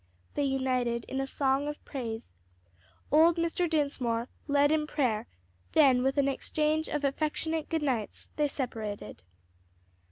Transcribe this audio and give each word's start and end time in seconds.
They 0.33 0.45
united 0.45 1.05
in 1.05 1.21
a 1.21 1.27
song 1.27 1.67
of 1.67 1.85
praise, 1.85 2.35
old 3.11 3.37
Mr. 3.37 3.69
Dinsmore 3.69 4.29
led 4.47 4.71
in 4.71 4.87
prayer, 4.87 5.27
then 5.73 6.01
with 6.01 6.17
an 6.17 6.27
exchange 6.27 6.87
of 6.87 7.03
affectionate 7.03 7.69
good 7.69 7.83
nights 7.83 8.29
they 8.35 8.47
separated. 8.47 9.21